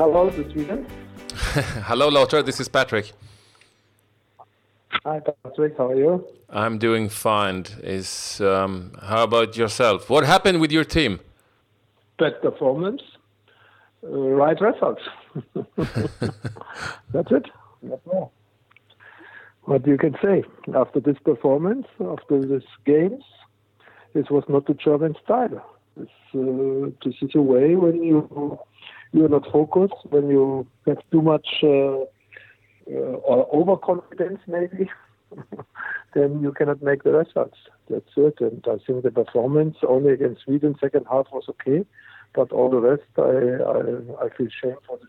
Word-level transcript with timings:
Hello 0.00 0.30
to 0.30 0.50
Sweden. 0.50 0.86
Hello, 1.90 2.08
Lothar. 2.08 2.42
This 2.42 2.58
is 2.58 2.68
Patrick. 2.68 3.12
Hi, 5.04 5.20
Patrick. 5.20 5.76
How 5.76 5.90
are 5.90 5.94
you? 5.94 6.26
I'm 6.48 6.78
doing 6.78 7.10
fine. 7.10 7.66
Is 7.82 8.40
um, 8.40 8.92
how 9.02 9.24
about 9.24 9.58
yourself? 9.58 10.08
What 10.08 10.24
happened 10.24 10.58
with 10.62 10.72
your 10.72 10.84
team? 10.84 11.20
Bad 12.18 12.40
performance, 12.40 13.02
uh, 14.02 14.08
right 14.08 14.58
results. 14.58 15.02
That's 17.12 17.30
it. 17.30 17.50
That's 17.82 18.06
all. 18.06 18.32
What 19.64 19.86
you 19.86 19.98
can 19.98 20.16
say 20.22 20.44
after 20.74 21.00
this 21.00 21.18
performance, 21.22 21.86
after 22.00 22.40
this 22.40 22.64
games, 22.86 23.22
this 24.14 24.30
was 24.30 24.44
not 24.48 24.66
the 24.66 24.72
German 24.72 25.14
style. 25.22 25.62
This, 25.94 26.08
uh, 26.34 26.88
this 27.04 27.16
is 27.20 27.32
a 27.34 27.42
way 27.42 27.74
when 27.74 28.02
you 28.02 28.58
you're 29.12 29.28
not 29.28 29.50
focused, 29.50 29.94
when 30.10 30.28
you 30.28 30.66
have 30.86 30.98
too 31.10 31.22
much 31.22 31.46
uh, 31.62 31.68
uh, 31.68 33.16
or 33.28 33.48
overconfidence, 33.54 34.40
maybe, 34.46 34.90
then 36.14 36.40
you 36.40 36.52
cannot 36.52 36.82
make 36.82 37.02
the 37.02 37.12
results. 37.12 37.58
That's 37.88 38.10
it. 38.16 38.40
And 38.40 38.64
I 38.68 38.76
think 38.84 39.02
the 39.02 39.10
performance 39.10 39.76
only 39.86 40.12
against 40.12 40.42
Sweden 40.42 40.76
second 40.80 41.06
half 41.10 41.26
was 41.32 41.44
okay, 41.48 41.84
but 42.34 42.52
all 42.52 42.70
the 42.70 42.80
rest, 42.80 43.02
I 43.18 43.22
I, 43.22 44.26
I 44.26 44.28
feel 44.36 44.48
shame 44.62 44.76
for 44.86 44.98
the. 44.98 45.06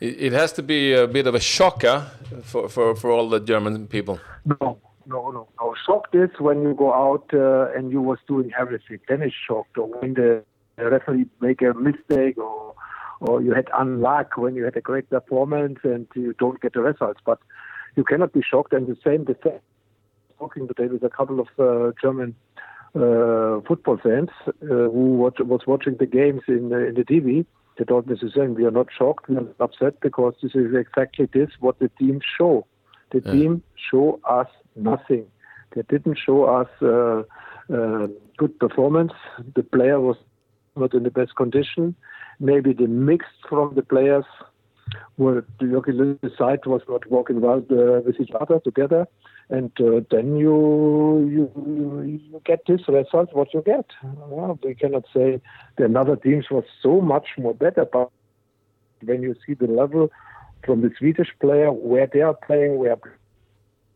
It, 0.00 0.20
it 0.20 0.32
has 0.32 0.52
to 0.52 0.62
be 0.62 0.92
a 0.92 1.06
bit 1.06 1.26
of 1.26 1.34
a 1.34 1.40
shocker 1.40 2.06
for, 2.42 2.68
for, 2.68 2.94
for 2.94 3.10
all 3.10 3.28
the 3.28 3.40
German 3.40 3.86
people. 3.86 4.20
No, 4.44 4.78
no, 5.06 5.30
no, 5.30 5.48
no. 5.60 5.74
Shocked 5.86 6.14
is 6.14 6.30
when 6.38 6.62
you 6.62 6.74
go 6.74 6.92
out 6.92 7.28
uh, 7.32 7.72
and 7.76 7.90
you 7.90 8.00
was 8.00 8.18
doing 8.28 8.52
everything. 8.58 9.00
Then 9.08 9.22
it's 9.22 9.34
shocked. 9.46 9.76
Or 9.78 9.86
when 9.86 10.14
the 10.14 10.44
referee 10.84 11.26
make 11.40 11.62
a 11.62 11.74
mistake, 11.74 12.38
or 12.38 12.74
or 13.20 13.42
you 13.42 13.52
had 13.52 13.66
unluck 13.66 14.36
when 14.36 14.54
you 14.54 14.64
had 14.64 14.76
a 14.76 14.80
great 14.80 15.08
performance 15.10 15.78
and 15.82 16.06
you 16.14 16.34
don't 16.38 16.60
get 16.60 16.72
the 16.74 16.80
results. 16.80 17.20
But 17.24 17.38
you 17.96 18.04
cannot 18.04 18.32
be 18.32 18.42
shocked. 18.42 18.72
And 18.72 18.86
the 18.86 18.96
same, 19.04 19.24
the 19.24 19.36
same. 19.42 19.60
Talking 20.38 20.68
today 20.68 20.86
with 20.86 21.02
a 21.02 21.10
couple 21.10 21.40
of 21.40 21.48
uh, 21.58 21.92
German 22.00 22.36
uh, 22.94 23.60
football 23.66 23.98
fans 24.02 24.30
uh, 24.46 24.52
who 24.60 25.16
watch, 25.16 25.38
was 25.40 25.62
watching 25.66 25.96
the 25.98 26.06
games 26.06 26.42
in 26.46 26.72
in 26.72 26.94
the 26.94 27.04
TV. 27.08 27.44
They 27.76 27.84
told 27.84 28.08
me 28.08 28.16
the 28.20 28.30
same. 28.30 28.54
We 28.54 28.64
are 28.64 28.70
not 28.72 28.88
shocked. 28.96 29.28
We 29.28 29.36
are 29.36 29.46
upset 29.60 30.00
because 30.00 30.34
this 30.42 30.54
is 30.54 30.74
exactly 30.74 31.28
this 31.32 31.50
what 31.60 31.78
the 31.78 31.90
team 31.98 32.20
show. 32.36 32.66
The 33.10 33.22
Yeah. 33.24 33.32
team 33.32 33.62
show 33.90 34.20
us 34.24 34.48
nothing. 34.76 35.26
They 35.74 35.82
didn't 35.82 36.18
show 36.18 36.44
us 36.44 36.68
uh, 36.82 37.22
uh, 37.72 38.06
good 38.36 38.58
performance. 38.58 39.12
The 39.54 39.62
player 39.62 40.00
was 40.00 40.16
not 40.78 40.94
in 40.94 41.02
the 41.02 41.10
best 41.10 41.34
condition. 41.36 41.94
Maybe 42.40 42.72
the 42.72 42.86
mix 42.86 43.26
from 43.48 43.74
the 43.74 43.82
players 43.82 44.24
were 45.16 45.44
the 45.58 46.32
side 46.38 46.64
was 46.66 46.82
not 46.88 47.10
working 47.10 47.40
well 47.40 47.62
uh, 47.70 48.00
with 48.00 48.20
each 48.20 48.30
other 48.40 48.60
together, 48.60 49.06
and 49.50 49.70
uh, 49.80 50.00
then 50.10 50.36
you, 50.36 51.28
you 51.30 52.20
you 52.32 52.40
get 52.44 52.60
this 52.66 52.82
result 52.88 53.34
what 53.34 53.52
you 53.52 53.62
get. 53.62 53.86
Well, 54.02 54.58
we 54.62 54.74
cannot 54.74 55.04
say 55.14 55.40
the 55.76 55.84
another 55.84 56.16
teams 56.16 56.46
was 56.50 56.64
so 56.82 57.00
much 57.00 57.26
more 57.36 57.54
better, 57.54 57.84
but 57.92 58.10
when 59.04 59.22
you 59.22 59.34
see 59.46 59.54
the 59.54 59.66
level 59.66 60.10
from 60.64 60.82
the 60.82 60.90
Swedish 60.98 61.28
player 61.40 61.72
where 61.72 62.08
they 62.12 62.20
are 62.20 62.34
playing, 62.34 62.78
where 62.78 62.96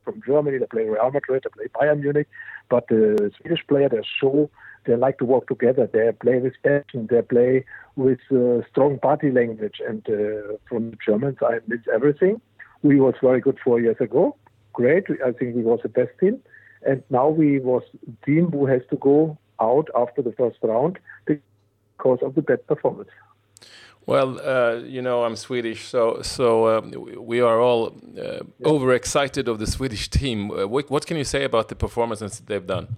from 0.05 0.20
Germany 0.27 0.58
they 0.58 0.67
play 0.67 0.84
Real 0.84 1.11
Madrid, 1.11 1.44
they 1.44 1.50
play 1.50 1.69
Bayern 1.77 2.00
Munich, 2.00 2.28
but 2.69 2.89
the 2.89 3.30
Swedish 3.41 3.64
player 3.67 3.89
they 3.89 4.02
show 4.20 4.50
they 4.84 4.97
like 4.97 5.19
to 5.19 5.25
work 5.25 5.48
together. 5.48 5.88
They 5.92 6.11
play 6.12 6.38
with 6.38 6.55
passion. 6.62 7.08
They 7.11 7.23
play 7.23 7.64
with 7.96 8.20
uh, 8.30 8.67
strong 8.70 8.96
body 8.96 9.30
language. 9.30 9.80
And 9.86 10.05
uh, 10.08 10.56
from 10.68 10.90
the 10.90 10.98
Germans, 11.05 11.39
I 11.42 11.61
miss 11.67 11.80
everything. 11.92 12.40
We 12.83 13.01
was 13.01 13.14
very 13.23 13.40
good 13.40 13.58
four 13.62 13.80
years 13.80 13.96
ago. 14.01 14.36
Great. 14.73 15.05
I 15.24 15.33
think 15.33 15.55
we 15.55 15.62
was 15.62 15.80
the 15.83 15.89
best 15.89 16.11
team. 16.18 16.40
And 16.84 17.02
now 17.11 17.29
we 17.29 17.61
was 17.61 17.83
team 18.24 18.51
who 18.51 18.67
has 18.67 18.83
to 18.90 18.96
go 18.96 19.39
out 19.61 19.89
after 19.95 20.23
the 20.23 20.33
first 20.33 20.58
round 20.62 20.98
because 21.27 22.18
of 22.23 22.35
the 22.35 22.42
bad 22.42 22.67
performance. 22.67 23.11
Well, 24.05 24.40
uh, 24.40 24.80
you 24.80 25.01
know, 25.01 25.23
I'm 25.23 25.36
Swedish, 25.36 25.86
so 25.86 26.23
so 26.23 26.67
um, 26.77 26.92
we 27.24 27.40
are 27.40 27.61
all 27.61 27.95
uh, 28.18 28.40
overexcited 28.64 29.46
of 29.46 29.61
the 29.61 29.67
Swedish 29.67 30.08
team. 30.08 30.51
Uh, 30.51 30.67
what, 30.67 30.90
what 30.90 31.06
can 31.06 31.17
you 31.17 31.24
say 31.24 31.45
about 31.45 31.68
the 31.68 31.77
performances 31.77 32.40
they've 32.40 32.67
done? 32.67 32.89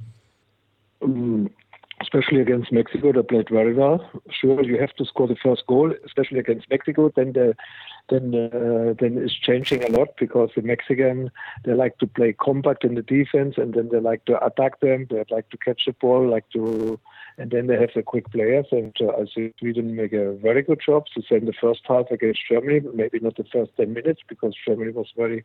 Especially 2.04 2.40
against 2.40 2.70
Mexico, 2.70 3.12
they 3.12 3.22
played 3.22 3.48
very 3.48 3.74
well. 3.74 3.98
Sure, 4.30 4.62
you 4.62 4.78
have 4.78 4.94
to 4.96 5.04
score 5.04 5.26
the 5.26 5.42
first 5.42 5.66
goal, 5.66 5.92
especially 6.04 6.38
against 6.38 6.70
Mexico. 6.70 7.10
Then 7.16 7.32
the 7.32 7.54
then 8.10 8.34
uh, 8.34 8.94
then 9.00 9.12
it's 9.24 9.34
changing 9.48 9.82
a 9.84 9.90
lot 9.98 10.08
because 10.18 10.50
the 10.54 10.62
Mexican 10.62 11.30
they 11.64 11.72
like 11.72 11.96
to 11.98 12.06
play 12.06 12.34
compact 12.34 12.84
in 12.84 12.94
the 12.94 13.02
defense, 13.02 13.54
and 13.56 13.74
then 13.74 13.88
they 13.90 14.00
like 14.00 14.24
to 14.26 14.44
attack 14.44 14.80
them. 14.80 15.06
They 15.10 15.24
like 15.30 15.48
to 15.50 15.58
catch 15.58 15.82
the 15.86 15.94
ball, 15.94 16.28
like 16.28 16.48
to, 16.50 17.00
and 17.38 17.50
then 17.50 17.66
they 17.66 17.78
have 17.80 17.94
the 17.94 18.02
quick 18.02 18.30
players. 18.30 18.66
And 18.70 18.94
uh, 19.00 19.08
I 19.20 19.24
think 19.34 19.54
Sweden 19.58 19.96
make 19.96 20.12
a 20.12 20.34
very 20.34 20.62
good 20.62 20.80
job. 20.84 21.04
The 21.16 21.22
same 21.28 21.46
the 21.46 21.60
first 21.60 21.80
half 21.88 22.10
against 22.10 22.40
Germany, 22.50 22.80
maybe 22.92 23.18
not 23.20 23.36
the 23.36 23.50
first 23.52 23.72
ten 23.76 23.94
minutes 23.94 24.20
because 24.28 24.54
Germany 24.66 24.92
was 24.92 25.08
very 25.16 25.44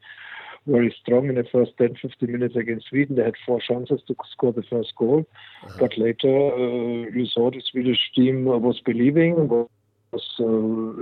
very 0.67 0.95
strong 1.01 1.29
in 1.29 1.35
the 1.35 1.45
first 1.51 1.71
10, 1.77 1.95
15 2.01 2.31
minutes 2.31 2.55
against 2.55 2.87
Sweden. 2.87 3.15
They 3.15 3.23
had 3.23 3.35
four 3.45 3.59
chances 3.59 4.01
to 4.07 4.15
score 4.31 4.53
the 4.53 4.63
first 4.63 4.93
goal. 4.97 5.25
But 5.77 5.97
later, 5.97 6.53
uh, 6.53 7.09
you 7.09 7.25
saw 7.25 7.51
the 7.51 7.61
Swedish 7.71 8.11
team 8.15 8.45
was 8.45 8.79
believing, 8.85 9.67
was 10.11 10.23
uh, 10.39 10.43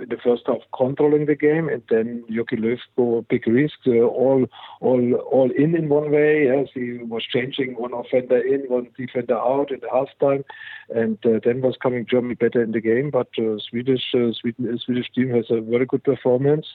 in 0.01 0.09
the 0.09 0.17
first 0.23 0.43
half 0.47 0.61
controlling 0.75 1.25
the 1.25 1.35
game, 1.35 1.69
and 1.69 1.81
then 1.89 2.23
Jogi 2.29 2.59
Löw 2.59 2.77
go 2.95 3.25
big 3.29 3.47
risk, 3.47 3.77
uh, 3.87 4.01
all 4.01 4.45
all 4.81 5.13
all 5.13 5.49
in 5.51 5.75
in 5.75 5.89
one 5.89 6.11
way. 6.11 6.45
Yes, 6.45 6.67
he 6.73 6.97
was 6.97 7.23
changing 7.23 7.75
one 7.77 7.93
offender 7.93 8.37
in, 8.37 8.61
one 8.67 8.87
defender 8.97 9.37
out 9.37 9.71
in 9.71 9.79
the 9.79 9.87
halftime, 9.87 10.43
and 10.89 11.17
uh, 11.25 11.39
then 11.43 11.61
was 11.61 11.77
coming 11.81 12.05
Germany 12.09 12.35
better 12.35 12.61
in 12.61 12.71
the 12.71 12.81
game. 12.81 13.09
But 13.09 13.29
uh, 13.37 13.57
Swedish 13.69 14.03
uh, 14.13 14.33
Sweden 14.33 14.73
uh, 14.73 14.77
Swedish 14.77 15.09
team 15.13 15.29
has 15.31 15.45
a 15.49 15.61
very 15.61 15.85
good 15.85 16.03
performance. 16.03 16.67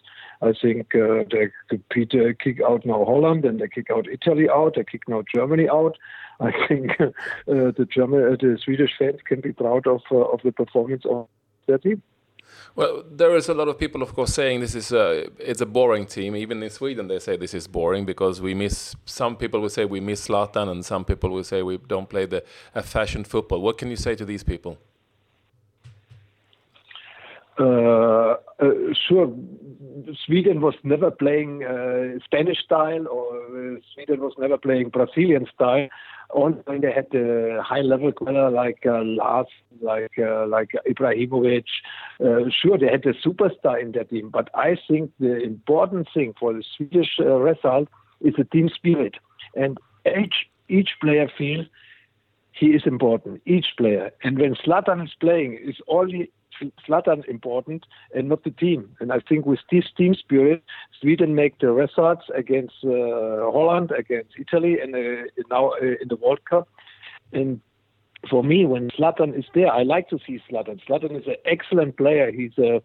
I 0.42 0.52
think 0.60 0.94
uh, 0.94 1.22
they 1.30 1.50
compete, 1.68 2.14
uh, 2.14 2.32
kick 2.42 2.60
out 2.60 2.84
now 2.84 3.04
Holland, 3.04 3.44
and 3.44 3.60
they 3.60 3.68
kick 3.68 3.90
out 3.90 4.06
Italy 4.08 4.48
out. 4.48 4.74
They 4.74 4.84
kick 4.84 5.02
now 5.08 5.22
Germany 5.32 5.68
out. 5.68 5.96
I 6.40 6.50
think 6.68 6.90
uh, 7.00 7.10
the 7.46 7.86
German, 7.88 8.24
uh, 8.24 8.36
the 8.40 8.58
Swedish 8.62 8.90
fans 8.98 9.20
can 9.24 9.40
be 9.40 9.52
proud 9.52 9.86
of 9.86 10.00
uh, 10.10 10.16
of 10.16 10.40
the 10.42 10.52
performance 10.52 11.04
of 11.08 11.28
their 11.66 11.78
team. 11.78 12.02
Well, 12.74 13.04
there 13.10 13.36
is 13.36 13.48
a 13.48 13.54
lot 13.54 13.68
of 13.68 13.78
people, 13.78 14.02
of 14.02 14.14
course, 14.14 14.34
saying 14.34 14.60
this 14.60 14.74
is 14.74 14.92
a 14.92 15.28
it's 15.38 15.60
a 15.60 15.66
boring 15.66 16.06
team. 16.06 16.34
Even 16.34 16.62
in 16.62 16.70
Sweden, 16.70 17.06
they 17.06 17.20
say 17.20 17.36
this 17.36 17.54
is 17.54 17.68
boring 17.68 18.04
because 18.04 18.40
we 18.40 18.54
miss. 18.54 18.96
Some 19.04 19.36
people 19.36 19.60
will 19.60 19.70
say 19.70 19.84
we 19.84 20.00
miss 20.00 20.26
Zlatan, 20.26 20.68
and 20.68 20.84
some 20.84 21.04
people 21.04 21.30
will 21.30 21.44
say 21.44 21.62
we 21.62 21.78
don't 21.78 22.08
play 22.08 22.26
the 22.26 22.42
a 22.74 22.82
fashion 22.82 23.24
football. 23.24 23.60
What 23.60 23.78
can 23.78 23.90
you 23.90 23.96
say 23.96 24.16
to 24.16 24.24
these 24.24 24.42
people? 24.42 24.78
Uh, 27.58 28.34
uh, 28.60 28.70
sure, 29.08 29.30
Sweden 30.24 30.60
was 30.60 30.74
never 30.84 31.10
playing 31.10 31.64
uh, 31.64 32.18
Spanish 32.24 32.58
style, 32.64 33.06
or 33.08 33.36
uh, 33.36 33.76
Sweden 33.94 34.20
was 34.20 34.32
never 34.38 34.56
playing 34.56 34.88
Brazilian 34.88 35.46
style. 35.54 35.88
Only 36.34 36.60
when 36.64 36.80
they 36.80 36.90
had 36.90 37.08
the 37.12 37.60
high 37.62 37.82
level 37.82 38.10
player 38.10 38.50
like 38.50 38.86
uh, 38.86 39.02
Lars, 39.04 39.48
like 39.82 40.12
like 40.48 40.70
Ibrahimovic. 40.88 41.64
Sure, 42.18 42.78
they 42.78 42.88
had 42.88 43.04
a 43.04 43.12
superstar 43.12 43.80
in 43.82 43.92
their 43.92 44.04
team, 44.04 44.30
but 44.30 44.48
I 44.54 44.78
think 44.88 45.10
the 45.20 45.42
important 45.42 46.08
thing 46.14 46.32
for 46.40 46.54
the 46.54 46.64
Swedish 46.76 47.18
result 47.18 47.88
is 48.22 48.34
the 48.38 48.44
team 48.44 48.70
spirit, 48.74 49.16
and 49.54 49.76
each 50.06 50.48
each 50.68 50.90
player 51.02 51.30
feels 51.36 51.66
he 52.52 52.68
is 52.68 52.82
important, 52.86 53.42
each 53.44 53.66
player. 53.76 54.10
And 54.22 54.38
when 54.38 54.54
Zlatan 54.54 55.04
is 55.04 55.12
playing, 55.20 55.58
it's 55.60 55.80
only 55.88 56.30
Zlatan 56.86 57.24
important 57.28 57.86
and 58.14 58.28
not 58.28 58.44
the 58.44 58.50
team. 58.50 58.94
And 59.00 59.12
I 59.12 59.20
think 59.20 59.46
with 59.46 59.60
this 59.70 59.84
team 59.96 60.14
spirit, 60.14 60.62
Sweden 61.00 61.34
make 61.34 61.58
the 61.58 61.72
results 61.72 62.24
against 62.34 62.74
uh, 62.84 63.50
Holland, 63.50 63.92
against 63.96 64.30
Italy, 64.38 64.78
and 64.80 64.94
uh, 64.94 65.30
now 65.50 65.70
uh, 65.70 65.96
in 66.00 66.08
the 66.08 66.16
World 66.16 66.44
Cup. 66.48 66.68
And 67.32 67.60
for 68.28 68.44
me, 68.44 68.66
when 68.66 68.90
Zlatan 68.90 69.36
is 69.36 69.46
there, 69.54 69.72
I 69.72 69.82
like 69.82 70.08
to 70.10 70.18
see 70.26 70.40
Zlatan. 70.50 70.80
Zlatan 70.86 71.20
is 71.20 71.26
an 71.26 71.36
excellent 71.44 71.96
player. 71.96 72.30
He's 72.30 72.56
a 72.58 72.82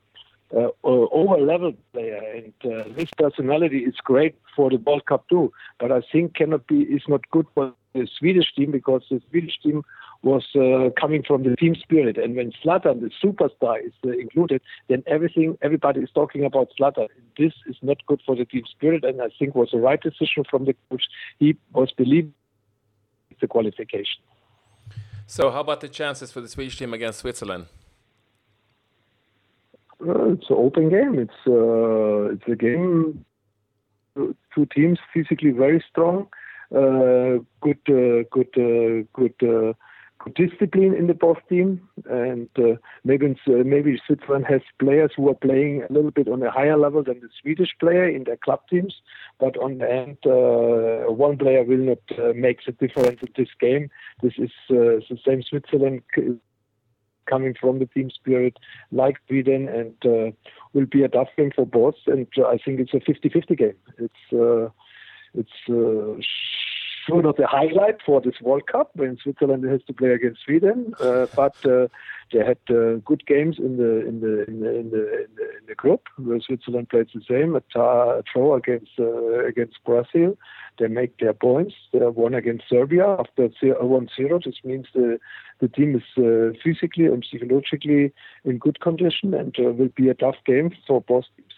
uh, 0.56 0.70
over 0.84 1.38
level 1.42 1.74
player, 1.92 2.22
and 2.36 2.54
uh, 2.64 2.86
his 2.96 3.10
personality 3.18 3.80
is 3.80 3.96
great 4.04 4.36
for 4.56 4.70
the 4.70 4.78
World 4.78 5.06
Cup 5.06 5.28
too. 5.30 5.52
But 5.80 5.92
I 5.92 6.02
think 6.12 6.36
cannot 6.36 6.68
be 6.68 6.84
is 6.84 7.04
not 7.08 7.30
good 7.32 7.48
for 7.54 7.74
the 7.94 8.08
Swedish 8.18 8.54
team 8.56 8.72
because 8.72 9.04
the 9.10 9.22
Swedish 9.30 9.60
team 9.62 9.84
was 10.24 10.46
uh, 10.56 10.90
coming 11.00 11.24
from 11.24 11.44
the 11.44 11.56
team 11.56 11.76
spirit. 11.76 12.18
And 12.18 12.36
when 12.36 12.52
Zlatan, 12.64 13.02
the 13.02 13.12
superstar, 13.24 13.86
is 13.86 13.94
uh, 14.06 14.12
included, 14.12 14.62
then 14.90 15.04
everything 15.08 15.58
everybody 15.62 16.02
is 16.02 16.10
talking 16.14 16.44
about 16.44 16.70
Zlatan. 16.80 17.08
This 17.38 17.54
is 17.68 17.76
not 17.82 17.98
good 18.08 18.22
for 18.26 18.36
the 18.36 18.46
team 18.46 18.64
spirit, 18.70 19.04
and 19.04 19.22
I 19.22 19.28
think 19.38 19.56
was 19.56 19.70
the 19.72 19.80
right 19.80 20.02
decision 20.02 20.44
from 20.50 20.66
the 20.66 20.76
coach. 20.90 21.04
He 21.40 21.58
was 21.74 21.92
believing 21.96 22.34
the 23.40 23.48
qualification. 23.48 24.22
So, 25.28 25.52
how 25.52 25.60
about 25.60 25.82
the 25.82 25.90
chances 25.90 26.32
for 26.32 26.42
the 26.42 26.48
Swedish 26.48 26.78
team 26.78 26.94
against 26.94 27.20
Switzerland? 27.20 27.66
Uh, 30.00 30.32
it's 30.34 30.50
an 30.50 30.56
open 30.58 30.90
game. 30.90 31.20
It's 31.20 31.42
uh, 31.48 32.34
it's 32.34 32.48
a 32.48 32.56
game. 32.56 33.26
Two 34.16 34.66
teams 34.74 35.00
physically 35.14 35.52
very 35.52 35.84
strong, 35.88 36.28
uh, 36.76 37.38
good, 37.62 37.80
uh, 37.88 38.24
good, 38.32 38.50
uh, 38.58 39.06
good, 39.14 39.36
uh, 39.44 39.74
good 39.74 39.76
discipline 40.28 40.94
in 40.94 41.08
the 41.08 41.14
both 41.14 41.38
team, 41.50 41.88
and 42.10 42.50
maybe 43.04 43.36
maybe 43.48 44.02
Switzerland 44.06 44.46
has 44.48 44.62
players 44.80 45.12
who 45.16 45.30
are 45.30 45.36
playing 45.36 45.84
a 45.84 45.94
little 45.94 46.12
bit 46.12 46.28
on 46.28 46.42
a 46.44 46.52
higher 46.52 46.78
level 46.78 47.04
than 47.04 47.20
the 47.20 47.30
Swedish 47.42 47.70
player 47.80 48.08
in 48.08 48.24
their 48.24 48.38
club 48.38 48.62
teams. 48.70 48.96
But 49.40 49.58
on 49.58 49.78
the 49.80 49.92
end, 49.92 50.18
one 50.24 51.38
player 51.38 51.64
will 51.64 51.78
not 51.78 52.36
make 52.36 52.60
the 52.66 52.72
difference 52.72 53.22
in 53.22 53.30
this 53.36 53.50
game. 53.60 53.90
This 54.22 54.34
is 54.38 54.52
the 54.70 55.18
same 55.26 55.44
Switzerland 55.44 56.02
coming 57.28 57.54
from 57.60 57.80
the 57.80 57.86
team 57.86 58.10
spirit 58.10 58.58
like 58.92 59.18
Sweden 59.28 59.68
and 59.68 59.94
uh, 60.06 60.32
will 60.74 60.86
be 60.86 61.04
a 61.04 61.10
tough 61.10 61.30
game 61.38 61.52
for 61.56 61.66
both. 61.66 61.96
And 62.08 62.28
uh, 62.38 62.48
I 62.48 62.58
think 62.58 62.80
it's 62.80 62.94
a 62.94 63.00
50-50 63.00 63.58
game. 63.58 63.76
It's 63.98 64.34
uh, 64.34 64.70
it's 65.34 65.52
uh, 65.70 66.20
sure 67.08 67.22
not 67.22 67.38
the 67.38 67.48
highlight 67.48 67.98
for 68.06 68.22
this 68.22 68.36
World 68.42 68.68
Cup 68.68 68.92
when 68.94 69.18
Switzerland 69.18 69.64
has 69.66 69.82
to 69.88 69.94
play 69.94 70.12
against 70.12 70.42
Sweden, 70.44 70.94
uh, 71.00 71.28
but 71.36 71.56
uh, 71.66 71.88
they 72.32 72.40
had 72.40 72.58
good 73.06 73.26
games 73.26 73.58
in 73.58 73.78
the 73.78 74.08
in 74.08 74.20
the 74.20 74.44
in 74.48 74.60
the 74.60 74.80
in 74.80 74.90
the, 74.90 75.24
in 75.24 75.66
the, 75.68 75.76
group 75.76 76.08
where 76.18 76.40
Switzerland 76.42 76.90
played 76.90 77.08
the 77.14 77.22
same 77.30 77.56
a, 77.56 77.80
a 77.80 78.24
draw 78.34 78.56
against 78.56 78.92
against 79.48 79.78
Brazil. 79.86 80.38
They 80.80 80.88
make 80.88 81.18
their 81.18 81.34
points. 81.34 81.74
They 81.94 82.00
won 82.00 82.34
against 82.34 82.66
Serbia 82.70 83.18
after 83.20 83.50
1-0. 83.50 84.44
This 84.44 84.56
means 84.64 84.88
the 84.94 85.20
the 85.60 85.68
team 85.68 85.96
is 85.96 86.04
uh, 86.18 86.58
physically 86.64 87.06
and 87.06 87.26
psychologically 87.30 88.14
in 88.44 88.58
good 88.58 88.80
condition 88.80 89.34
and 89.34 89.56
uh, 89.60 89.72
will 89.72 89.94
be 89.96 90.10
a 90.10 90.14
tough 90.14 90.38
game 90.46 90.72
for 90.86 91.02
both 91.02 91.26
teams. 91.36 91.54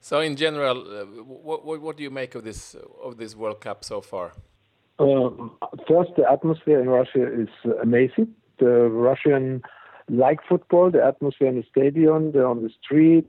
So, 0.00 0.20
in 0.20 0.36
general, 0.36 0.78
uh, 0.80 1.04
what, 1.22 1.64
what, 1.64 1.80
what 1.80 1.96
do 1.96 2.02
you 2.02 2.10
make 2.10 2.34
of 2.34 2.44
this 2.44 2.76
of 3.02 3.16
this 3.16 3.34
World 3.34 3.60
Cup 3.60 3.84
so 3.84 4.00
far? 4.00 4.32
Um, 4.98 5.52
first, 5.86 6.10
the 6.16 6.30
atmosphere 6.30 6.80
in 6.80 6.88
Russia 6.88 7.24
is 7.42 7.48
amazing. 7.82 8.28
The 8.58 8.88
Russian 8.88 9.62
like 10.08 10.40
football. 10.48 10.90
The 10.90 11.04
atmosphere 11.04 11.48
in 11.48 11.56
the 11.56 11.64
stadium, 11.70 12.34
on 12.36 12.62
the 12.62 12.70
street, 12.82 13.26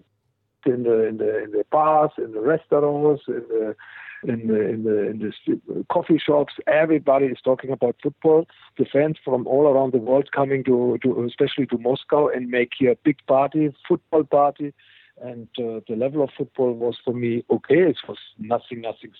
in 0.65 0.83
the 0.83 1.05
in 1.07 1.17
the 1.17 1.43
in 1.43 1.51
the 1.51 1.63
bars, 1.71 2.11
in 2.17 2.31
the 2.31 2.41
restaurants, 2.41 3.23
in 3.27 3.43
the 3.49 3.75
in 4.23 4.47
the 4.47 4.69
in 4.69 4.83
the 4.83 5.09
in 5.09 5.19
the 5.19 5.85
coffee 5.91 6.19
shops. 6.23 6.53
Everybody 6.67 7.27
is 7.27 7.37
talking 7.43 7.71
about 7.71 7.95
football. 8.01 8.45
The 8.77 8.85
fans 8.85 9.17
from 9.23 9.45
all 9.45 9.67
around 9.67 9.93
the 9.93 9.99
world 9.99 10.31
coming 10.31 10.63
to, 10.65 10.97
to 11.03 11.23
especially 11.25 11.67
to 11.67 11.77
Moscow 11.77 12.29
and 12.29 12.49
make 12.49 12.71
here 12.77 12.91
a 12.91 12.97
big 13.03 13.17
party, 13.27 13.73
football 13.87 14.23
party. 14.23 14.73
And 15.21 15.49
uh, 15.59 15.81
the 15.87 15.95
level 15.97 16.23
of 16.23 16.29
football 16.37 16.73
was 16.73 16.97
for 17.03 17.13
me 17.13 17.43
okay. 17.51 17.81
It 17.89 17.97
was 18.07 18.17
nothing, 18.37 18.81
nothing 18.81 19.11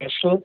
special. 0.00 0.42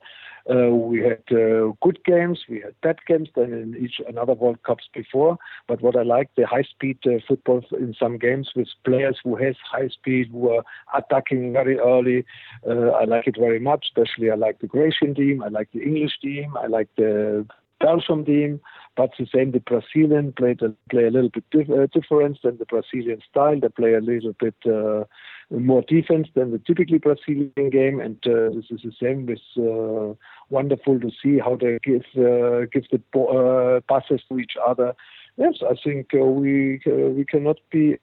Uh, 0.50 0.68
we 0.68 1.00
had 1.00 1.22
uh, 1.32 1.72
good 1.80 1.98
games, 2.04 2.40
we 2.50 2.60
had 2.60 2.74
bad 2.82 2.98
games 3.06 3.30
than 3.34 3.50
in 3.50 3.76
each 3.82 3.98
another 4.06 4.34
World 4.34 4.62
Cups 4.62 4.84
before. 4.92 5.38
But 5.66 5.80
what 5.80 5.96
I 5.96 6.02
like, 6.02 6.28
the 6.36 6.46
high-speed 6.46 6.98
uh, 7.06 7.18
football 7.26 7.62
in 7.72 7.94
some 7.98 8.18
games 8.18 8.50
with 8.54 8.68
players 8.84 9.18
who 9.24 9.36
has 9.36 9.56
high 9.64 9.88
speed, 9.88 10.28
who 10.32 10.50
are 10.50 10.64
attacking 10.94 11.54
very 11.54 11.78
early. 11.78 12.26
Uh, 12.68 12.90
I 12.90 13.04
like 13.04 13.26
it 13.26 13.36
very 13.38 13.58
much. 13.58 13.86
Especially, 13.86 14.30
I 14.30 14.34
like 14.34 14.58
the 14.58 14.68
Croatian 14.68 15.14
team, 15.14 15.42
I 15.42 15.48
like 15.48 15.70
the 15.72 15.82
English 15.82 16.18
team, 16.20 16.54
I 16.62 16.66
like 16.66 16.88
the 16.96 17.46
Belgium 17.80 18.24
team. 18.24 18.60
But 18.96 19.10
the 19.18 19.26
same, 19.26 19.50
the 19.50 19.60
Brazilian 19.60 20.32
played 20.32 20.62
a, 20.62 20.68
play 20.88 21.04
a 21.04 21.10
little 21.10 21.30
bit 21.30 21.44
dif- 21.50 21.70
uh, 21.70 21.86
different 21.92 22.38
than 22.42 22.58
the 22.58 22.66
Brazilian 22.66 23.20
style. 23.28 23.58
They 23.58 23.68
play 23.68 23.94
a 23.94 24.00
little 24.00 24.34
bit 24.38 24.54
uh, 24.64 25.04
more 25.50 25.82
defense 25.82 26.28
than 26.34 26.52
the 26.52 26.60
typically 26.60 26.98
Brazilian 26.98 27.70
game, 27.70 27.98
and 27.98 28.16
uh, 28.26 28.54
this 28.54 28.66
is 28.70 28.82
the 28.84 28.92
same. 29.02 29.28
It's 29.28 29.42
uh, 29.58 30.14
wonderful 30.48 31.00
to 31.00 31.10
see 31.20 31.38
how 31.40 31.56
they 31.56 31.78
give 31.82 32.04
uh, 32.16 32.66
give 32.72 32.84
the 32.92 33.00
uh, 33.18 33.80
passes 33.92 34.22
to 34.28 34.38
each 34.38 34.54
other. 34.64 34.94
Yes, 35.36 35.54
I 35.68 35.74
think 35.82 36.12
we 36.12 36.80
we 36.86 37.24
cannot 37.28 37.58
be 37.72 37.96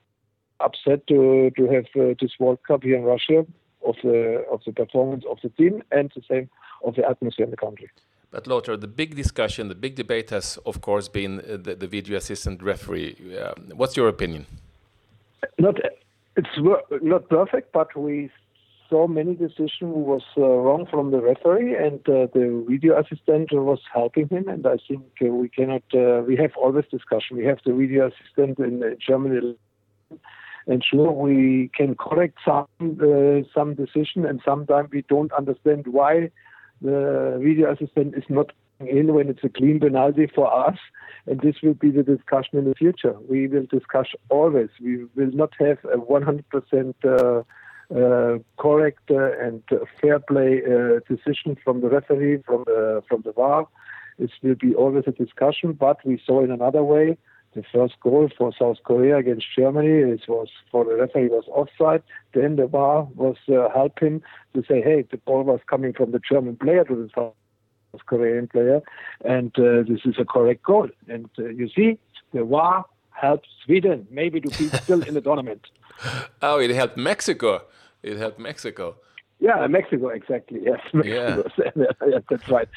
upset 0.60 1.06
to 1.06 1.50
to 1.56 1.62
have 1.70 1.86
this 2.20 2.32
World 2.38 2.58
Cup 2.68 2.82
here 2.82 2.96
in 2.96 3.04
Russia 3.04 3.46
of 3.84 3.96
the 4.02 4.44
of 4.52 4.60
the 4.66 4.72
performance 4.72 5.24
of 5.30 5.38
the 5.42 5.48
team 5.48 5.82
and 5.90 6.12
the 6.14 6.22
same 6.28 6.50
of 6.84 6.94
the 6.96 7.08
atmosphere 7.08 7.44
in 7.44 7.50
the 7.50 7.56
country. 7.56 7.88
But 8.32 8.46
Lothar, 8.46 8.78
the 8.78 8.88
big 8.88 9.14
discussion, 9.14 9.68
the 9.68 9.74
big 9.74 9.94
debate 9.94 10.30
has, 10.30 10.58
of 10.64 10.80
course, 10.80 11.06
been 11.06 11.36
the, 11.36 11.74
the 11.74 11.86
video 11.86 12.16
assistant 12.16 12.62
referee. 12.62 13.14
what's 13.74 13.96
your 13.96 14.08
opinion? 14.08 14.46
Not 15.58 15.76
it's 16.34 16.48
not 17.02 17.28
perfect, 17.28 17.72
but 17.72 17.94
we 17.94 18.30
saw 18.88 19.06
many 19.06 19.34
decisions 19.34 19.94
was 20.12 20.22
uh, 20.36 20.42
wrong 20.42 20.86
from 20.90 21.10
the 21.10 21.20
referee, 21.20 21.74
and 21.76 22.00
uh, 22.08 22.26
the 22.32 22.64
video 22.68 22.98
assistant 22.98 23.52
was 23.52 23.80
helping 23.92 24.28
him. 24.28 24.48
And 24.48 24.66
I 24.66 24.76
think 24.88 25.04
uh, 25.20 25.26
we 25.26 25.48
cannot. 25.50 25.82
Uh, 25.94 26.22
we 26.26 26.36
have 26.36 26.52
always 26.56 26.86
discussion. 26.90 27.36
We 27.36 27.44
have 27.44 27.58
the 27.66 27.74
video 27.74 28.10
assistant 28.10 28.58
in 28.58 28.82
uh, 28.82 28.94
Germany, 29.06 29.56
and 30.66 30.82
sure 30.82 31.12
we 31.12 31.70
can 31.74 31.94
correct 31.96 32.38
some 32.46 32.66
uh, 32.80 33.46
some 33.54 33.74
decision, 33.74 34.24
and 34.24 34.40
sometimes 34.42 34.88
we 34.90 35.02
don't 35.02 35.32
understand 35.32 35.86
why 35.86 36.30
the 36.82 37.38
video 37.42 37.72
assistant 37.72 38.14
is 38.16 38.24
not 38.28 38.52
in 38.80 39.14
when 39.14 39.28
it's 39.28 39.44
a 39.44 39.48
clean 39.48 39.80
penalty 39.80 40.26
for 40.34 40.52
us. 40.52 40.78
And 41.26 41.40
this 41.40 41.56
will 41.62 41.74
be 41.74 41.90
the 41.90 42.02
discussion 42.02 42.58
in 42.58 42.64
the 42.64 42.74
future. 42.74 43.14
We 43.28 43.46
will 43.46 43.66
discuss 43.70 44.08
always. 44.28 44.70
We 44.82 45.04
will 45.14 45.30
not 45.32 45.52
have 45.60 45.78
a 45.84 45.96
100% 45.96 46.94
uh, 47.04 47.42
uh, 47.94 48.38
correct 48.58 49.10
uh, 49.10 49.38
and 49.38 49.62
fair 50.00 50.18
play 50.18 50.62
uh, 50.64 51.00
decision 51.08 51.56
from 51.62 51.80
the 51.80 51.88
referee, 51.88 52.42
from 52.44 52.64
the 52.66 53.02
from 53.08 53.22
the 53.22 53.32
VAR. 53.32 53.68
It 54.18 54.30
will 54.42 54.56
be 54.56 54.74
always 54.74 55.04
a 55.06 55.12
discussion. 55.12 55.74
But 55.74 56.04
we 56.04 56.20
saw 56.26 56.42
in 56.42 56.50
another 56.50 56.82
way 56.82 57.18
the 57.54 57.62
first 57.72 57.94
goal 58.00 58.28
for 58.36 58.52
South 58.58 58.78
Korea 58.84 59.18
against 59.18 59.46
Germany. 59.56 60.12
It 60.12 60.22
was 60.28 60.48
for 60.70 60.84
the 60.84 60.96
referee 60.96 61.28
was 61.28 61.44
offside. 61.48 62.02
Then 62.34 62.56
the 62.56 62.66
VAR 62.66 63.08
was 63.14 63.36
uh, 63.48 63.68
helping 63.74 64.22
to 64.54 64.62
say, 64.66 64.80
hey, 64.80 65.04
the 65.10 65.18
ball 65.18 65.42
was 65.42 65.60
coming 65.66 65.92
from 65.92 66.12
the 66.12 66.20
German 66.20 66.56
player 66.56 66.84
to 66.84 66.94
the 66.94 67.10
South 67.14 67.34
Korean 68.06 68.48
player, 68.48 68.80
and 69.24 69.56
uh, 69.58 69.82
this 69.82 70.00
is 70.04 70.14
a 70.18 70.24
correct 70.24 70.62
goal. 70.62 70.88
And 71.08 71.28
uh, 71.38 71.48
you 71.48 71.68
see, 71.68 71.98
the 72.32 72.44
VAR 72.44 72.86
helped 73.10 73.46
Sweden 73.64 74.06
maybe 74.10 74.40
to 74.40 74.48
be 74.48 74.68
still 74.78 75.02
in 75.02 75.14
the 75.14 75.20
tournament. 75.20 75.66
Oh, 76.42 76.58
it 76.58 76.70
helped 76.70 76.96
Mexico. 76.96 77.62
It 78.02 78.16
helped 78.16 78.40
Mexico. 78.40 78.96
Yeah, 79.48 79.66
Mexico 79.66 80.08
exactly. 80.08 80.60
Yes, 80.62 80.78
Mexico. 80.94 81.42
Yeah. 81.66 81.92
yes, 82.06 82.22
that's 82.30 82.48
right. 82.48 82.68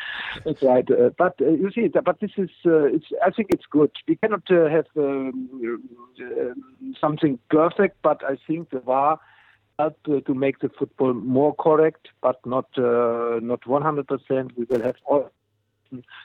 That's 0.44 0.64
right. 0.64 0.90
Uh, 0.90 1.12
but 1.16 1.36
uh, 1.40 1.52
you 1.52 1.70
see, 1.72 1.90
but 1.90 2.20
this 2.20 2.32
is. 2.38 2.50
Uh, 2.66 2.86
it's. 2.86 3.06
I 3.24 3.30
think 3.30 3.50
it's 3.52 3.66
good. 3.70 3.92
We 4.08 4.16
cannot 4.16 4.50
uh, 4.50 4.68
have 4.68 4.88
um, 4.98 5.80
uh, 6.20 6.54
something 7.00 7.38
perfect, 7.52 7.98
but 8.02 8.24
I 8.24 8.38
think 8.48 8.72
the 8.72 8.80
VAR 8.80 9.20
help 9.78 9.98
uh, 10.10 10.22
to 10.22 10.34
make 10.34 10.58
the 10.60 10.70
football 10.70 11.14
more 11.14 11.54
correct, 11.54 12.08
but 12.24 12.44
not 12.48 12.66
uh, 12.80 13.40
not 13.44 13.62
100%. 13.62 14.58
We 14.58 14.66
will 14.68 14.82
have 14.82 14.96
all, 15.06 15.30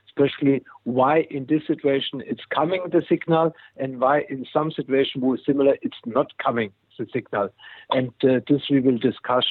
especially 0.06 0.64
why 0.84 1.26
in 1.30 1.46
this 1.50 1.66
situation 1.66 2.22
it's 2.26 2.44
coming 2.54 2.82
the 2.90 3.02
signal, 3.06 3.54
and 3.76 4.00
why 4.00 4.24
in 4.30 4.46
some 4.50 4.70
situation 4.70 5.20
who 5.20 5.34
is 5.34 5.40
similar 5.44 5.76
it's 5.82 6.00
not 6.06 6.28
coming 6.42 6.72
the 6.98 7.06
signal, 7.12 7.50
and 7.90 8.10
uh, 8.24 8.40
this 8.48 8.62
we 8.70 8.80
will 8.80 8.98
discuss 8.98 9.44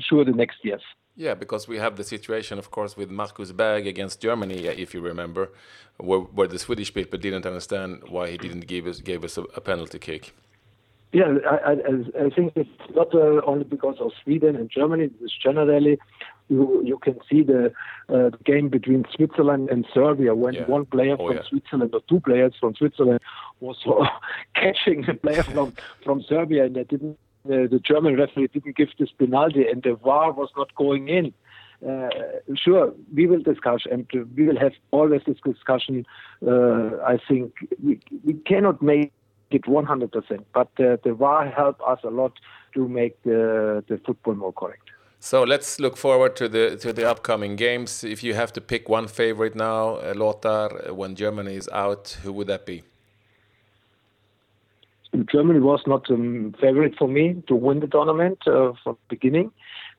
sure 0.00 0.24
the 0.24 0.32
next 0.32 0.64
years. 0.64 0.82
Yeah, 1.16 1.34
because 1.34 1.66
we 1.66 1.78
have 1.78 1.96
the 1.96 2.04
situation, 2.04 2.58
of 2.58 2.70
course, 2.70 2.96
with 2.96 3.10
Markus 3.10 3.50
Berg 3.50 3.86
against 3.86 4.20
Germany, 4.20 4.66
if 4.66 4.92
you 4.92 5.00
remember, 5.00 5.50
where, 5.96 6.20
where 6.20 6.46
the 6.46 6.58
Swedish 6.58 6.92
people 6.92 7.18
didn't 7.18 7.46
understand 7.46 8.02
why 8.08 8.30
he 8.30 8.36
didn't 8.36 8.66
give 8.66 8.86
us 8.86 9.00
gave 9.00 9.24
us 9.24 9.38
a, 9.38 9.42
a 9.54 9.60
penalty 9.60 9.98
kick. 9.98 10.34
Yeah, 11.12 11.38
I, 11.48 11.56
I, 11.56 12.26
I 12.26 12.30
think 12.30 12.52
it's 12.56 12.68
not 12.94 13.14
uh, 13.14 13.40
only 13.46 13.64
because 13.64 13.96
of 14.00 14.10
Sweden 14.22 14.56
and 14.56 14.68
Germany. 14.70 15.08
It's 15.22 15.32
generally 15.42 15.98
you 16.48 16.82
you 16.84 16.98
can 16.98 17.18
see 17.30 17.42
the 17.42 17.72
uh, 18.08 18.30
game 18.44 18.68
between 18.68 19.04
Switzerland 19.14 19.70
and 19.70 19.86
Serbia 19.94 20.34
when 20.34 20.54
yeah. 20.54 20.66
one 20.66 20.84
player 20.84 21.16
oh, 21.18 21.28
from 21.28 21.36
yeah. 21.36 21.42
Switzerland 21.48 21.94
or 21.94 22.00
two 22.08 22.20
players 22.20 22.54
from 22.60 22.74
Switzerland 22.74 23.20
was 23.60 23.78
uh, 23.86 24.06
catching 24.54 25.02
the 25.02 25.14
player 25.14 25.42
from 25.42 25.72
from 26.04 26.22
Serbia 26.22 26.64
and 26.64 26.76
they 26.76 26.84
didn't. 26.84 27.18
Uh, 27.46 27.66
the 27.68 27.80
German 27.82 28.16
referee 28.16 28.48
didn't 28.48 28.76
give 28.76 28.88
this 28.98 29.10
penalty 29.18 29.66
and 29.68 29.82
the 29.82 29.94
VAR 29.94 30.32
was 30.32 30.50
not 30.56 30.74
going 30.74 31.08
in. 31.08 31.32
Uh, 31.86 32.08
sure, 32.54 32.92
we 33.14 33.26
will 33.26 33.42
discuss 33.42 33.82
and 33.90 34.06
we 34.34 34.46
will 34.46 34.58
have 34.58 34.72
always 34.90 35.22
this 35.26 35.36
discussion. 35.44 36.06
Uh, 36.46 36.96
I 37.06 37.18
think 37.28 37.52
we, 37.82 38.00
we 38.24 38.34
cannot 38.34 38.82
make 38.82 39.12
it 39.50 39.62
100%. 39.64 40.44
But 40.52 40.68
uh, 40.78 40.96
the 41.04 41.14
VAR 41.14 41.48
helped 41.48 41.82
us 41.86 42.00
a 42.02 42.10
lot 42.10 42.32
to 42.74 42.88
make 42.88 43.22
the, 43.22 43.84
the 43.88 43.98
football 44.06 44.34
more 44.34 44.52
correct. 44.52 44.90
So 45.20 45.42
let's 45.42 45.80
look 45.80 45.96
forward 45.96 46.36
to 46.36 46.48
the 46.48 46.76
to 46.76 46.92
the 46.92 47.10
upcoming 47.10 47.56
games. 47.56 48.04
If 48.04 48.22
you 48.22 48.34
have 48.34 48.52
to 48.52 48.60
pick 48.60 48.88
one 48.88 49.08
favorite 49.08 49.56
now, 49.56 49.96
uh, 49.96 50.12
Lothar, 50.14 50.92
when 50.92 51.14
Germany 51.16 51.56
is 51.56 51.68
out, 51.72 52.18
who 52.22 52.32
would 52.34 52.46
that 52.46 52.66
be? 52.66 52.82
Germany 55.24 55.60
was 55.60 55.80
not 55.86 56.08
a 56.10 56.16
favorite 56.60 56.94
for 56.98 57.08
me 57.08 57.42
to 57.48 57.54
win 57.54 57.80
the 57.80 57.86
tournament 57.86 58.38
uh, 58.46 58.72
from 58.82 58.94
the 58.94 59.08
beginning. 59.08 59.50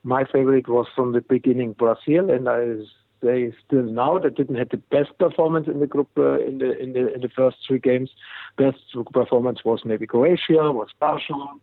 My 0.04 0.24
favorite 0.24 0.68
was 0.68 0.86
from 0.94 1.12
the 1.12 1.20
beginning 1.20 1.72
Brazil, 1.72 2.30
and 2.30 2.48
I 2.48 2.76
say 3.22 3.52
still 3.66 3.82
now 3.82 4.18
that 4.18 4.36
didn't 4.36 4.56
have 4.56 4.68
the 4.68 4.76
best 4.76 5.16
performance 5.18 5.66
in 5.66 5.80
the 5.80 5.86
group 5.86 6.08
uh, 6.16 6.38
in 6.40 6.58
the 6.58 6.78
in 6.78 6.92
the 6.92 7.12
in 7.14 7.20
the 7.20 7.28
first 7.28 7.56
three 7.66 7.80
games. 7.80 8.10
Best 8.56 8.78
performance 9.12 9.64
was 9.64 9.80
maybe 9.84 10.06
Croatia, 10.06 10.72
was 10.72 10.88
Belgium. 11.00 11.60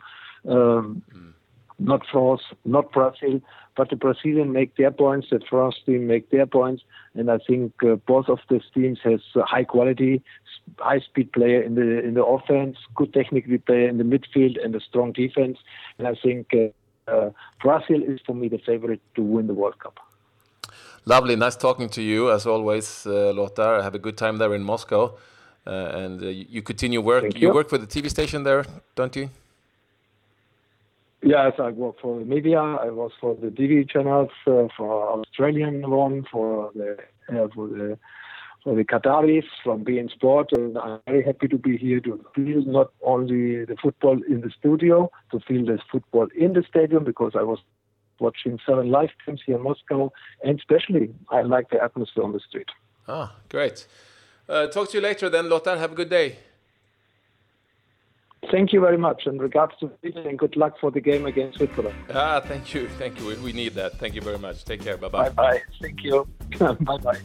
Um, 0.47 1.03
mm 1.13 1.33
not 1.79 2.05
France, 2.11 2.41
not 2.63 2.91
Brazil, 2.91 3.41
but 3.75 3.89
the 3.89 3.95
Brazilian 3.95 4.53
make 4.53 4.75
their 4.77 4.91
points, 4.91 5.27
the 5.31 5.41
France 5.49 5.75
team 5.85 6.07
make 6.07 6.29
their 6.29 6.45
points, 6.45 6.83
and 7.13 7.29
I 7.29 7.37
think 7.37 7.73
uh, 7.83 7.95
both 8.07 8.29
of 8.29 8.39
these 8.49 8.63
teams 8.73 8.99
has 9.03 9.21
high 9.35 9.63
quality, 9.63 10.23
high 10.79 10.99
speed 10.99 11.31
player 11.33 11.61
in 11.61 11.75
the 11.75 12.03
in 12.03 12.13
the 12.13 12.23
offense, 12.23 12.77
good 12.95 13.13
technically 13.13 13.57
player 13.57 13.87
in 13.87 13.97
the 13.97 14.03
midfield, 14.03 14.63
and 14.63 14.75
a 14.75 14.79
strong 14.79 15.11
defense. 15.11 15.57
And 15.97 16.07
I 16.07 16.15
think 16.23 16.53
uh, 16.53 17.11
uh, 17.11 17.29
Brazil 17.61 18.01
is 18.03 18.19
for 18.25 18.33
me 18.33 18.47
the 18.47 18.59
favorite 18.65 19.01
to 19.15 19.21
win 19.21 19.47
the 19.47 19.53
World 19.53 19.79
Cup. 19.79 19.99
Lovely, 21.05 21.35
nice 21.35 21.55
talking 21.55 21.89
to 21.89 22.01
you 22.01 22.31
as 22.31 22.47
always, 22.47 23.05
uh, 23.05 23.31
Lothar. 23.31 23.81
Have 23.83 23.93
a 23.93 23.99
good 23.99 24.17
time 24.17 24.37
there 24.37 24.55
in 24.55 24.63
Moscow, 24.63 25.15
uh, 25.67 25.69
and 25.69 26.23
uh, 26.23 26.27
you 26.27 26.61
continue 26.61 27.01
work. 27.01 27.35
You. 27.35 27.47
you 27.47 27.53
work 27.53 27.69
for 27.69 27.77
the 27.77 27.87
TV 27.87 28.09
station 28.09 28.43
there, 28.43 28.65
don't 28.95 29.15
you? 29.15 29.29
Yes, 31.25 31.53
I 31.57 31.71
work 31.71 31.95
for 31.99 32.19
the 32.19 32.25
media. 32.25 32.59
I 32.59 32.91
was 32.91 33.11
for 33.19 33.33
the 33.33 33.47
TV 33.47 33.89
channels, 33.89 34.29
uh, 34.45 34.67
for 34.77 35.21
Australian 35.21 35.89
one, 35.89 36.23
for 36.31 36.71
the 36.75 36.97
uh, 37.29 37.47
for 37.55 37.67
the 37.67 37.97
for 38.63 38.75
the 38.75 38.83
Qataris 38.83 39.45
from 39.63 39.83
beIN 39.83 40.11
Sport. 40.11 40.49
And 40.51 40.77
I'm 40.77 40.99
very 41.07 41.23
happy 41.23 41.47
to 41.47 41.57
be 41.57 41.77
here 41.77 41.99
to 42.01 42.23
feel 42.35 42.63
not 42.67 42.91
only 43.01 43.65
the 43.65 43.75
football 43.81 44.21
in 44.29 44.41
the 44.41 44.51
studio, 44.51 45.09
to 45.31 45.39
feel 45.39 45.65
the 45.65 45.79
football 45.91 46.27
in 46.37 46.53
the 46.53 46.63
stadium 46.69 47.03
because 47.03 47.31
I 47.35 47.41
was 47.41 47.57
watching 48.19 48.59
seven 48.63 48.91
live 48.91 49.09
games 49.25 49.41
here 49.47 49.55
in 49.55 49.63
Moscow, 49.63 50.13
and 50.43 50.59
especially 50.59 51.11
I 51.31 51.41
like 51.41 51.71
the 51.71 51.83
atmosphere 51.83 52.23
on 52.23 52.33
the 52.33 52.39
street. 52.39 52.69
Ah, 53.07 53.35
great. 53.49 53.87
Uh, 54.47 54.67
talk 54.67 54.91
to 54.91 54.97
you 54.97 55.01
later 55.01 55.27
then, 55.27 55.49
Lothar. 55.49 55.75
Have 55.79 55.93
a 55.93 55.95
good 55.95 56.11
day. 56.11 56.37
Thank 58.55 58.71
you 58.71 58.79
very 58.79 58.97
much. 58.97 59.27
In 59.27 59.37
regards 59.37 59.73
to 59.81 59.91
Sweden, 59.99 60.27
and 60.27 60.39
good 60.39 60.55
luck 60.55 60.79
for 60.79 60.89
the 60.89 61.01
game 61.01 61.25
against 61.25 61.57
Switzerland. 61.57 61.93
Ah, 62.13 62.39
thank 62.39 62.73
you. 62.73 62.87
Thank 62.97 63.19
you. 63.19 63.25
We, 63.25 63.35
we 63.47 63.51
need 63.51 63.73
that. 63.73 63.99
Thank 63.99 64.15
you 64.15 64.21
very 64.21 64.39
much. 64.39 64.63
Take 64.63 64.81
care. 64.81 64.95
Bye 64.95 65.09
bye. 65.09 65.27
Bye 65.27 65.35
bye. 65.35 65.61
Thank 65.81 66.05
you. 66.05 66.25
bye 66.59 66.97
bye. 66.97 67.19